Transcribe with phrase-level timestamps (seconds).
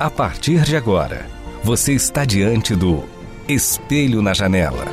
[0.00, 1.26] A partir de agora,
[1.64, 3.02] você está diante do
[3.48, 4.84] Espelho na Janela.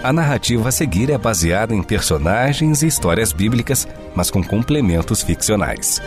[0.00, 6.00] A narrativa a seguir é baseada em personagens e histórias bíblicas, mas com complementos ficcionais.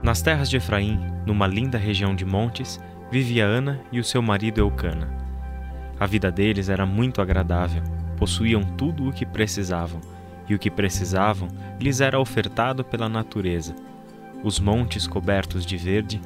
[0.00, 2.78] Nas terras de Efraim, numa linda região de montes,
[3.10, 5.12] vivia Ana e o seu marido Eucana.
[5.98, 7.82] A vida deles era muito agradável,
[8.20, 10.00] possuíam tudo o que precisavam,
[10.46, 11.48] e o que precisavam
[11.80, 13.74] lhes era ofertado pela natureza:
[14.44, 16.20] os montes cobertos de verde,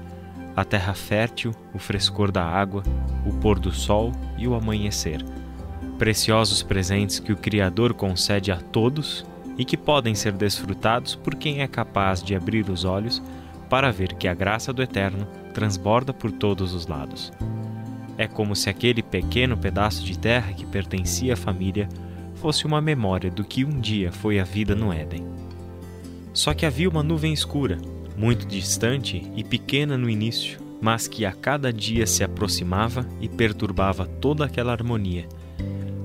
[0.57, 2.83] a terra fértil, o frescor da água,
[3.25, 5.25] o pôr do sol e o amanhecer.
[5.99, 9.25] Preciosos presentes que o Criador concede a todos
[9.57, 13.23] e que podem ser desfrutados por quem é capaz de abrir os olhos
[13.71, 17.33] para ver que a graça do Eterno transborda por todos os lados.
[18.17, 21.89] É como se aquele pequeno pedaço de terra que pertencia à família
[22.37, 25.27] fosse uma memória do que um dia foi a vida no Éden.
[26.33, 27.79] Só que havia uma nuvem escura,
[28.17, 34.07] muito distante e pequena no início, mas que a cada dia se aproximava e perturbava
[34.07, 35.27] toda aquela harmonia.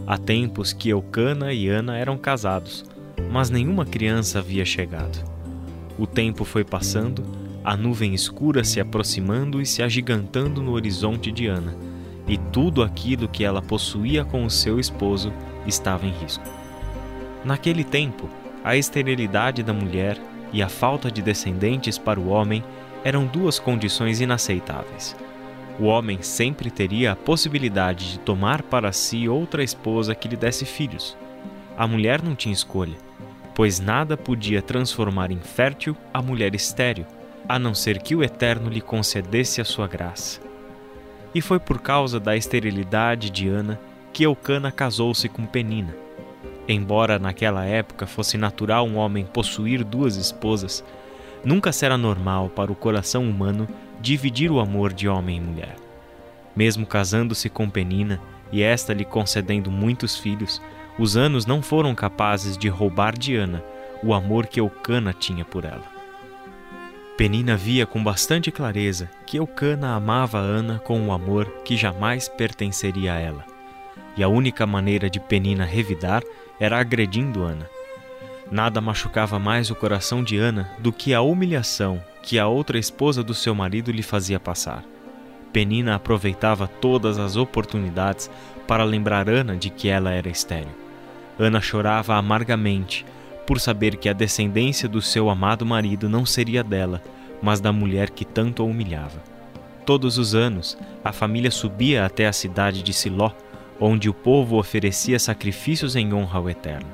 [0.07, 2.85] Há tempos que Eucana e Ana eram casados,
[3.31, 5.23] mas nenhuma criança havia chegado.
[5.97, 7.23] O tempo foi passando
[7.63, 11.75] a nuvem escura se aproximando e se agigantando no horizonte de Ana,
[12.29, 15.33] e tudo aquilo que ela possuía com o seu esposo
[15.65, 16.43] estava em risco.
[17.43, 18.29] Naquele tempo,
[18.63, 20.17] a esterilidade da mulher
[20.53, 22.63] e a falta de descendentes para o homem
[23.03, 25.15] eram duas condições inaceitáveis.
[25.79, 30.65] O homem sempre teria a possibilidade de tomar para si outra esposa que lhe desse
[30.65, 31.17] filhos.
[31.77, 32.97] A mulher não tinha escolha,
[33.55, 37.05] pois nada podia transformar em fértil a mulher estéril
[37.47, 40.48] a não ser que o Eterno lhe concedesse a sua graça.
[41.33, 43.79] E foi por causa da esterilidade de Ana
[44.11, 45.95] que Eucana casou-se com Penina.
[46.67, 50.83] Embora naquela época fosse natural um homem possuir duas esposas,
[51.43, 53.67] nunca será normal para o coração humano
[54.01, 55.75] dividir o amor de homem e mulher.
[56.55, 58.19] Mesmo casando-se com Penina
[58.51, 60.61] e esta lhe concedendo muitos filhos,
[60.97, 63.63] os anos não foram capazes de roubar de Ana
[64.03, 65.98] o amor que Eucana tinha por ela.
[67.19, 73.13] Penina via com bastante clareza que Eucana amava Ana com um amor que jamais pertenceria
[73.13, 73.45] a ela.
[74.15, 76.23] E a única maneira de Penina revidar
[76.61, 77.69] era agredindo Ana.
[78.49, 83.21] Nada machucava mais o coração de Ana do que a humilhação que a outra esposa
[83.21, 84.85] do seu marido lhe fazia passar.
[85.51, 88.31] Penina aproveitava todas as oportunidades
[88.65, 90.71] para lembrar Ana de que ela era estéril.
[91.37, 93.05] Ana chorava amargamente
[93.49, 97.01] por saber que a descendência do seu amado marido não seria dela,
[97.41, 99.23] mas da mulher que tanto a humilhava.
[99.87, 103.31] Todos os anos, a família subia até a cidade de Siló,
[103.79, 106.91] onde o povo oferecia sacrifícios em honra ao Eterno.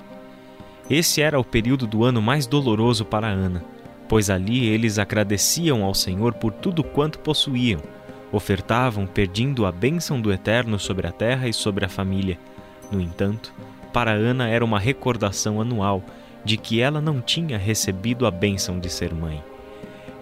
[0.89, 3.61] Esse era o período do ano mais doloroso para Ana,
[4.07, 7.81] pois ali eles agradeciam ao Senhor por tudo quanto possuíam,
[8.31, 12.39] ofertavam pedindo a bênção do Eterno sobre a terra e sobre a família.
[12.89, 13.53] No entanto,
[13.91, 16.01] para Ana era uma recordação anual
[16.45, 19.43] de que ela não tinha recebido a bênção de ser mãe.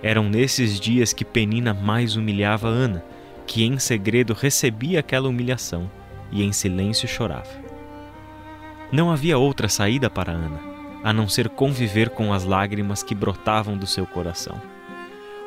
[0.02, 3.04] Eram nesses dias que Penina mais humilhava Ana,
[3.46, 5.92] que em segredo recebia aquela humilhação
[6.32, 7.62] e em silêncio chorava.
[8.92, 10.60] Não havia outra saída para Ana,
[11.04, 14.62] a não ser conviver com as lágrimas que brotavam do seu coração.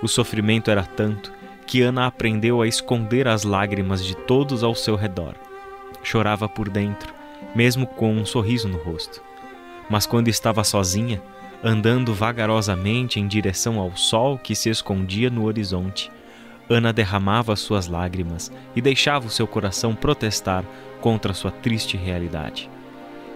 [0.03, 1.33] O sofrimento era tanto
[1.67, 5.35] que Ana aprendeu a esconder as lágrimas de todos ao seu redor.
[6.03, 7.13] Chorava por dentro,
[7.55, 9.23] mesmo com um sorriso no rosto.
[9.89, 11.23] Mas quando estava sozinha,
[11.63, 16.11] andando vagarosamente em direção ao sol que se escondia no horizonte,
[16.69, 20.65] Ana derramava suas lágrimas e deixava o seu coração protestar
[21.01, 22.69] contra sua triste realidade.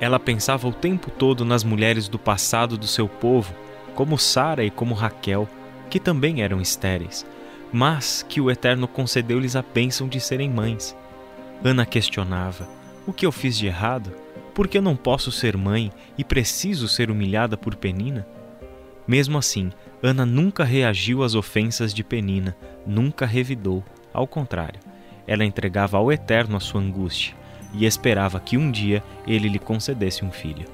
[0.00, 3.54] Ela pensava o tempo todo nas mulheres do passado do seu povo,
[3.94, 5.48] como Sara e como Raquel,
[5.88, 7.26] que também eram estéreis,
[7.72, 10.96] mas que o Eterno concedeu-lhes a bênção de serem mães.
[11.62, 12.66] Ana questionava:
[13.06, 14.12] O que eu fiz de errado?
[14.54, 18.26] Porque eu não posso ser mãe e preciso ser humilhada por Penina?
[19.06, 22.56] Mesmo assim, Ana nunca reagiu às ofensas de Penina,
[22.86, 23.84] nunca revidou.
[24.12, 24.80] Ao contrário,
[25.26, 27.34] ela entregava ao Eterno a sua angústia
[27.72, 30.66] e esperava que um dia ele lhe concedesse um filho.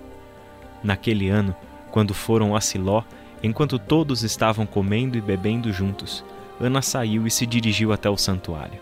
[0.82, 1.54] Naquele ano,
[1.90, 3.02] quando foram a Siló,
[3.42, 6.24] enquanto todos estavam comendo e bebendo juntos,
[6.60, 8.80] Ana saiu e se dirigiu até o santuário.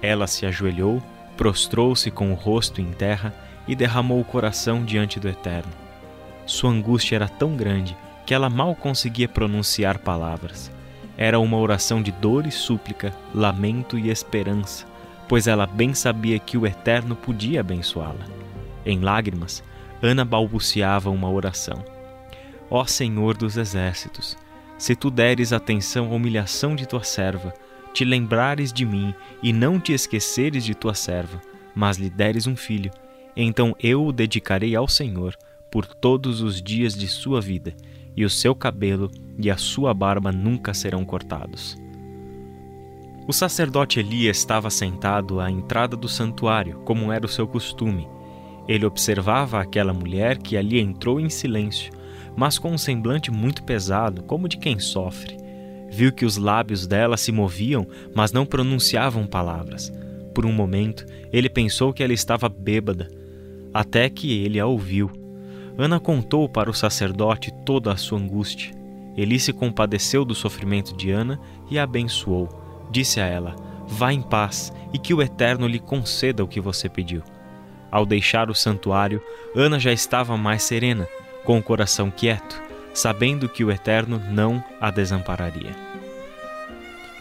[0.00, 1.00] Ela se ajoelhou,
[1.36, 3.32] prostrou-se com o rosto em terra
[3.66, 5.72] e derramou o coração diante do Eterno.
[6.46, 10.70] Sua angústia era tão grande que ela mal conseguia pronunciar palavras.
[11.16, 14.86] Era uma oração de dor e súplica, lamento e esperança,
[15.28, 18.26] pois ela bem sabia que o Eterno podia abençoá-la.
[18.84, 19.62] Em lágrimas,
[20.02, 21.84] Ana balbuciava uma oração.
[22.68, 24.36] Ó Senhor dos exércitos,
[24.78, 27.54] se tu deres atenção à humilhação de tua serva,
[27.92, 31.40] te lembrares de mim e não te esqueceres de tua serva,
[31.74, 32.90] mas lhe deres um filho,
[33.36, 35.36] então eu o dedicarei ao Senhor
[35.70, 37.74] por todos os dias de sua vida,
[38.14, 41.76] e o seu cabelo e a sua barba nunca serão cortados.
[43.26, 48.08] O sacerdote Eli estava sentado à entrada do santuário, como era o seu costume.
[48.68, 51.92] Ele observava aquela mulher que ali entrou em silêncio,
[52.36, 55.36] mas com um semblante muito pesado, como de quem sofre.
[55.88, 59.92] Viu que os lábios dela se moviam, mas não pronunciavam palavras.
[60.34, 63.08] Por um momento, ele pensou que ela estava bêbada,
[63.72, 65.10] até que ele a ouviu.
[65.78, 68.74] Ana contou para o sacerdote toda a sua angústia.
[69.16, 71.40] Eli se compadeceu do sofrimento de Ana
[71.70, 72.48] e a abençoou.
[72.90, 76.88] Disse a ela: Vá em paz e que o Eterno lhe conceda o que você
[76.88, 77.22] pediu.
[77.90, 79.22] Ao deixar o santuário,
[79.54, 81.06] Ana já estava mais serena
[81.44, 82.62] com o coração quieto,
[82.94, 85.74] sabendo que o Eterno não a desampararia.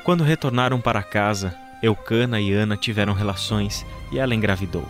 [0.04, 4.86] Quando retornaram para casa, Eucana e Ana tiveram relações e ela engravidou.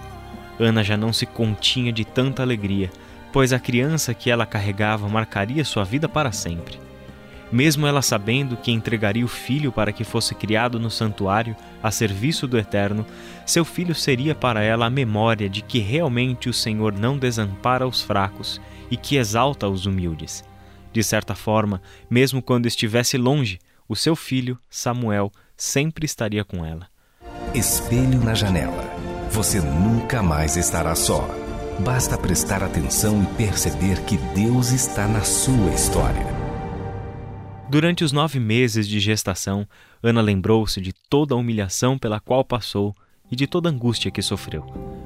[0.62, 2.92] Ana já não se continha de tanta alegria,
[3.34, 6.80] pois a criança que ela carregava marcaria sua vida para sempre.
[7.52, 12.48] Mesmo ela sabendo que entregaria o filho para que fosse criado no santuário a serviço
[12.48, 13.06] do Eterno,
[13.46, 18.02] seu filho seria para ela a memória de que realmente o Senhor não desampara os
[18.02, 20.46] fracos e que exalta os humildes.
[20.94, 26.88] De certa forma, mesmo quando estivesse longe, o seu filho, Samuel, sempre estaria com ela.
[27.54, 28.91] Espelho na janela.
[29.31, 31.25] Você nunca mais estará só.
[31.80, 36.25] Basta prestar atenção e perceber que Deus está na sua história.
[37.69, 39.66] Durante os nove meses de gestação,
[40.04, 42.94] Ana lembrou-se de toda a humilhação pela qual passou
[43.31, 44.66] e de toda a angústia que sofreu.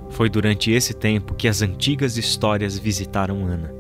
[0.10, 3.72] Foi durante esse tempo que as antigas histórias visitaram Ana.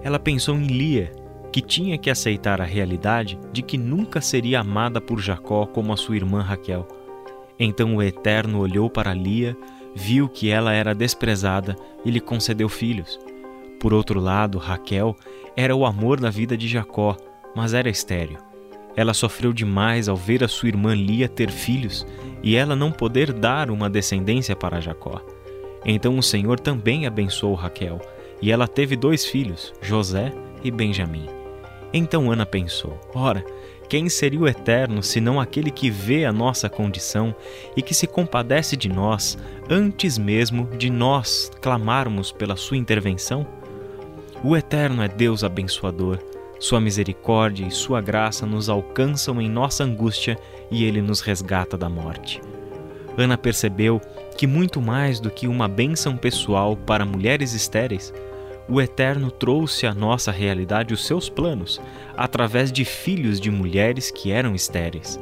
[0.00, 1.10] Ela pensou em Lia,
[1.50, 5.96] que tinha que aceitar a realidade de que nunca seria amada por Jacó como a
[5.96, 6.86] sua irmã Raquel.
[7.64, 9.56] Então o Eterno olhou para Lia,
[9.94, 13.20] viu que ela era desprezada e lhe concedeu filhos.
[13.78, 15.16] Por outro lado, Raquel
[15.56, 17.16] era o amor da vida de Jacó
[17.54, 18.38] mas era estéril.
[18.96, 22.06] Ela sofreu demais ao ver a sua irmã Lia ter filhos
[22.42, 25.20] e ela não poder dar uma descendência para Jacó.
[25.84, 28.00] Então o Senhor também abençoou Raquel,
[28.40, 30.32] e ela teve dois filhos, José
[30.62, 31.26] e Benjamim.
[31.92, 33.44] Então Ana pensou: ora,
[33.92, 37.36] quem seria o Eterno senão aquele que vê a nossa condição
[37.76, 39.36] e que se compadece de nós
[39.68, 43.46] antes mesmo de nós clamarmos pela sua intervenção?
[44.42, 46.18] O Eterno é Deus abençoador
[46.58, 50.38] sua misericórdia e sua graça nos alcançam em nossa angústia
[50.70, 52.40] e ele nos resgata da morte.
[53.18, 54.00] Ana percebeu
[54.38, 58.10] que, muito mais do que uma bênção pessoal para mulheres estéreis,
[58.72, 61.78] o Eterno trouxe à nossa realidade os seus planos
[62.16, 65.20] através de filhos de mulheres que eram estéreis.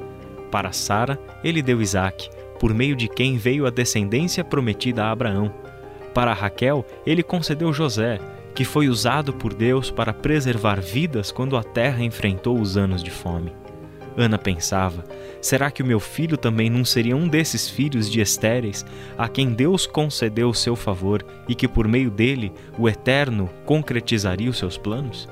[0.52, 2.30] Para Sara, ele deu Isaque,
[2.60, 5.52] por meio de quem veio a descendência prometida a Abraão.
[6.14, 8.20] Para Raquel, ele concedeu José,
[8.54, 13.10] que foi usado por Deus para preservar vidas quando a terra enfrentou os anos de
[13.10, 13.52] fome.
[14.16, 15.04] Ana pensava:
[15.40, 18.84] será que o meu filho também não seria um desses filhos de estéreis
[19.16, 24.50] a quem Deus concedeu o seu favor e que por meio dele o Eterno concretizaria
[24.50, 25.28] os seus planos?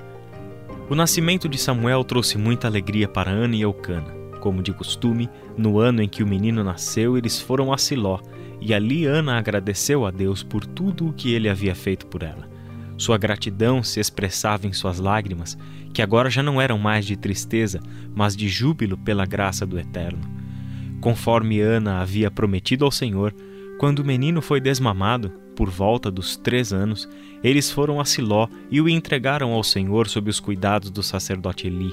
[0.88, 4.16] O nascimento de Samuel trouxe muita alegria para Ana e Eucana.
[4.40, 8.20] Como de costume, no ano em que o menino nasceu, eles foram a Siló,
[8.60, 12.48] e ali Ana agradeceu a Deus por tudo o que ele havia feito por ela.
[12.98, 15.56] Sua gratidão se expressava em suas lágrimas,
[15.94, 17.80] que agora já não eram mais de tristeza,
[18.14, 20.20] mas de júbilo pela graça do Eterno.
[21.00, 23.32] Conforme Ana havia prometido ao Senhor,
[23.78, 27.08] quando o menino foi desmamado, por volta dos três anos,
[27.42, 31.92] eles foram a Siló e o entregaram ao Senhor sob os cuidados do sacerdote Eli.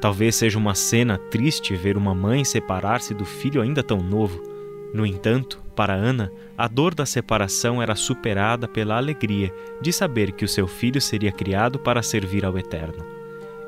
[0.00, 4.42] Talvez seja uma cena triste ver uma mãe separar-se do filho ainda tão novo.
[4.92, 10.44] No entanto, para Ana, a dor da separação era superada pela alegria de saber que
[10.44, 13.04] o seu filho seria criado para servir ao Eterno.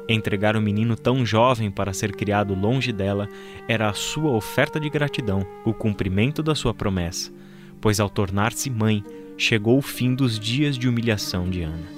[0.06, 3.26] Entregar o menino tão jovem para ser criado longe dela
[3.66, 7.32] era a sua oferta de gratidão, o cumprimento da sua promessa,
[7.80, 9.02] pois ao tornar-se mãe,
[9.38, 11.88] chegou o fim dos dias de humilhação de Ana.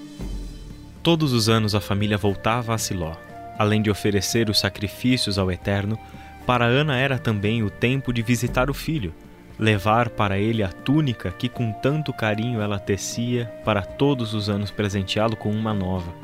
[1.02, 3.14] Todos os anos a família voltava a Siló.
[3.58, 5.98] Além de oferecer os sacrifícios ao Eterno,
[6.46, 9.12] para Ana era também o tempo de visitar o filho,
[9.58, 14.70] levar para ele a túnica que com tanto carinho ela tecia para todos os anos
[14.70, 16.14] presenteá-lo com uma nova.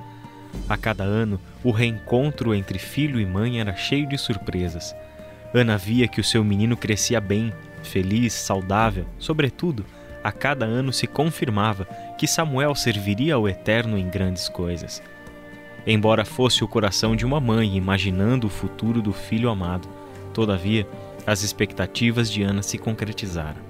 [0.69, 4.95] A cada ano, o reencontro entre filho e mãe era cheio de surpresas.
[5.53, 7.53] Ana via que o seu menino crescia bem,
[7.83, 9.85] feliz, saudável, sobretudo,
[10.23, 11.85] a cada ano se confirmava
[12.17, 15.03] que Samuel serviria ao Eterno em grandes coisas.
[15.85, 19.89] Embora fosse o coração de uma mãe imaginando o futuro do filho amado,
[20.33, 20.89] todavia,
[21.27, 23.61] as expectativas de Ana se concretizaram.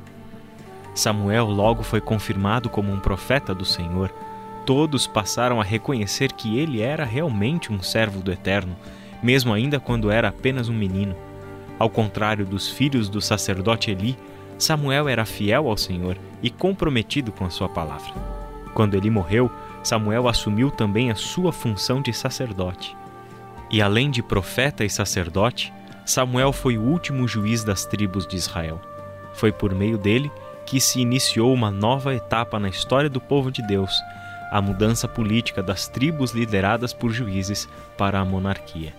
[0.94, 4.12] Samuel logo foi confirmado como um profeta do Senhor.
[4.66, 8.76] Todos passaram a reconhecer que ele era realmente um servo do Eterno,
[9.22, 11.16] mesmo ainda quando era apenas um menino.
[11.78, 14.16] Ao contrário dos filhos do sacerdote Eli,
[14.58, 18.12] Samuel era fiel ao Senhor e comprometido com a sua palavra.
[18.74, 19.50] Quando ele morreu,
[19.82, 22.96] Samuel assumiu também a sua função de sacerdote.
[23.70, 25.72] E além de profeta e sacerdote,
[26.04, 28.80] Samuel foi o último juiz das tribos de Israel.
[29.34, 30.30] Foi por meio dele
[30.66, 33.92] que se iniciou uma nova etapa na história do povo de Deus,
[34.50, 38.94] a mudança política das tribos lideradas por juízes para a monarquia.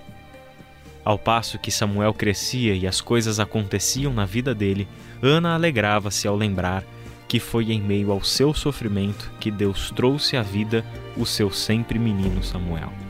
[1.06, 4.88] Ao passo que Samuel crescia e as coisas aconteciam na vida dele,
[5.22, 6.84] Ana alegrava-se ao lembrar
[7.28, 10.86] que foi em meio ao seu sofrimento que Deus trouxe à vida
[11.18, 13.03] o seu sempre menino Samuel.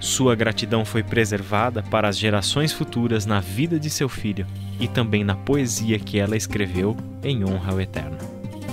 [0.00, 4.46] Sua gratidão foi preservada para as gerações futuras na vida de seu filho
[4.78, 8.18] e também na poesia que ela escreveu em honra ao Eterno.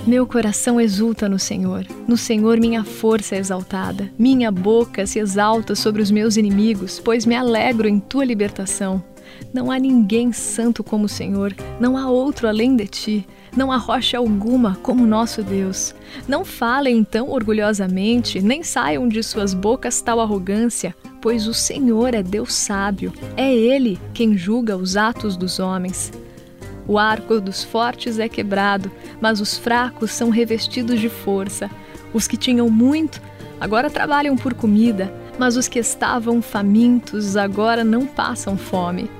[0.06, 1.84] Meu coração exulta no Senhor.
[2.06, 4.08] No Senhor minha força é exaltada.
[4.16, 9.02] Minha boca se exalta sobre os meus inimigos, pois me alegro em tua libertação.
[9.52, 13.26] Não há ninguém santo como o Senhor, não há outro além de ti.
[13.56, 15.94] Não há rocha alguma como nosso Deus.
[16.28, 20.94] Não falem então orgulhosamente, nem saiam de suas bocas tal arrogância,
[21.26, 23.12] pois o Senhor é Deus sábio.
[23.36, 26.12] É Ele quem julga os atos dos homens.
[26.86, 31.68] O arco dos fortes é quebrado, mas os fracos são revestidos de força.
[32.14, 33.20] Os que tinham muito
[33.60, 39.10] agora trabalham por comida, mas os que estavam famintos agora não passam fome.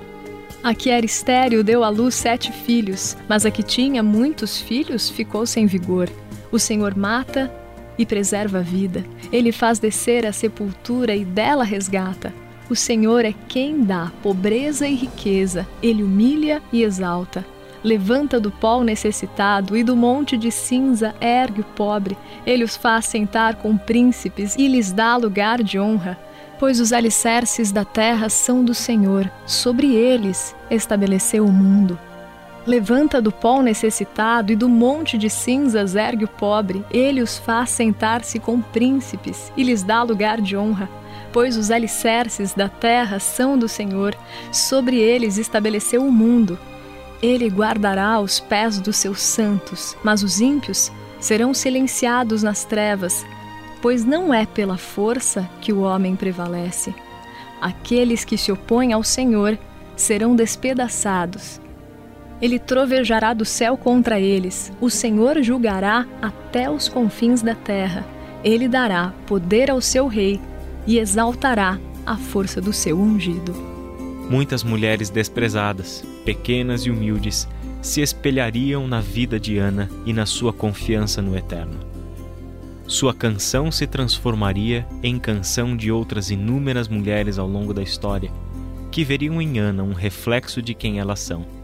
[0.63, 5.11] A que era estéril deu à luz sete filhos, mas a que tinha muitos filhos
[5.11, 6.09] ficou sem vigor.
[6.53, 7.53] O Senhor mata
[7.99, 9.05] e preserva a vida.
[9.33, 12.33] Ele faz descer a sepultura e dela resgata.
[12.69, 17.45] O Senhor é quem dá pobreza e riqueza, ele humilha e exalta
[17.87, 22.19] levanta do pó o necessitado e do monte de cinza ergue o pobre.
[22.45, 26.19] Ele os faz sentar com príncipes e lhes dá lugar de honra.
[26.59, 31.99] Pois os alicerces da terra são do Senhor, sobre eles estabeleceu o mundo.
[32.67, 36.85] Levanta do pó o necessitado e do monte de cinzas ergue o pobre.
[36.91, 40.91] Ele os faz sentar-se com príncipes e lhes dá lugar de honra.
[41.33, 44.17] Pois os alicerces da terra são do Senhor,
[44.51, 46.59] sobre eles estabeleceu o mundo.
[47.23, 53.25] Ele guardará os pés dos seus santos, mas os ímpios serão silenciados nas trevas,
[53.81, 56.93] pois não é pela força que o homem prevalece.
[57.61, 59.57] Aqueles que se opõem ao Senhor
[59.95, 61.61] serão despedaçados.
[62.41, 68.05] Ele trovejará do céu contra eles, o Senhor julgará até os confins da terra.
[68.45, 70.41] Ele dará poder ao seu rei
[70.87, 73.53] e exaltará a força do seu ungido.
[74.29, 77.49] Muitas mulheres desprezadas, pequenas e humildes,
[77.81, 81.79] se espelhariam na vida de Ana e na sua confiança no Eterno.
[82.87, 88.31] Sua canção se transformaria em canção de outras inúmeras mulheres ao longo da história,
[88.93, 91.56] que veriam em Ana um reflexo de quem elas são.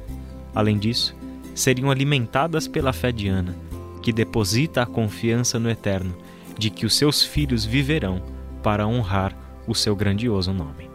[0.55, 1.15] Além disso,
[1.55, 3.57] seriam alimentadas pela fé de Ana,
[4.03, 6.15] que deposita a confiança no Eterno
[6.59, 8.23] de que os seus filhos viverão
[8.63, 10.91] para honrar o seu grandioso nome.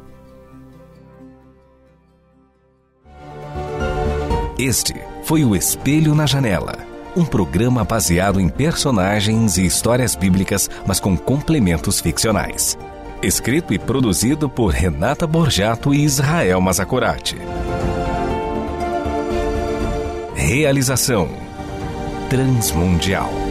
[4.59, 6.77] Este foi o Espelho na Janela,
[7.15, 12.77] um programa baseado em personagens e histórias bíblicas, mas com complementos ficcionais.
[13.21, 17.35] Escrito e produzido por Renata Borjato e Israel Mazacorati.
[20.48, 21.27] Realização
[22.30, 23.47] Transmundial.